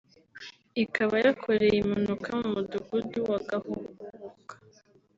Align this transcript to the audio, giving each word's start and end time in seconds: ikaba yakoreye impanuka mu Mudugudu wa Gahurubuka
ikaba 0.83 1.15
yakoreye 1.25 1.77
impanuka 1.83 2.29
mu 2.39 2.47
Mudugudu 2.53 3.19
wa 3.29 3.39
Gahurubuka 3.49 4.53